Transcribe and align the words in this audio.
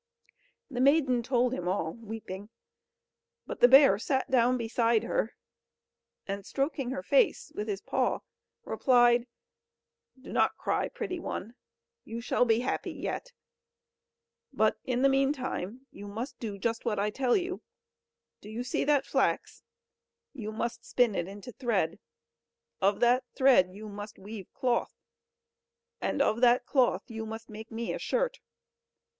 The 0.71 0.81
maiden 0.81 1.21
told 1.21 1.53
him 1.53 1.67
all, 1.67 1.93
weeping; 1.93 2.49
but 3.45 3.59
the 3.59 3.67
bear 3.67 3.99
sat 3.99 4.31
down 4.31 4.57
beside 4.57 5.03
her, 5.03 5.35
and 6.25 6.43
stroking 6.43 6.89
her 6.89 7.03
face 7.03 7.51
with 7.53 7.67
his 7.67 7.81
paw, 7.81 8.21
replied: 8.63 9.27
"Do 10.19 10.33
not 10.33 10.57
cry, 10.57 10.89
pretty 10.89 11.19
one; 11.19 11.53
you 12.03 12.19
shall 12.19 12.45
be 12.45 12.61
happy 12.61 12.91
yet. 12.93 13.31
But 14.51 14.75
in 14.85 15.03
the 15.03 15.07
meantime 15.07 15.85
you 15.91 16.07
must 16.07 16.39
do 16.39 16.57
just 16.57 16.83
what 16.83 16.97
I 16.97 17.11
tell 17.11 17.37
you. 17.37 17.61
Do 18.41 18.49
you 18.49 18.63
see 18.63 18.83
that 18.83 19.05
flax? 19.05 19.61
You 20.33 20.51
must 20.51 20.83
spin 20.83 21.13
it 21.13 21.27
into 21.27 21.51
thread; 21.51 21.99
of 22.81 23.01
that 23.01 23.23
thread 23.35 23.69
you 23.71 23.87
must 23.87 24.17
weave 24.17 24.51
cloth, 24.55 24.95
and 26.01 26.23
of 26.23 26.41
that 26.41 26.65
cloth 26.65 27.03
you 27.05 27.23
must 27.27 27.51
make 27.51 27.69
me 27.69 27.93
a 27.93 27.99
shirt. 27.99 28.39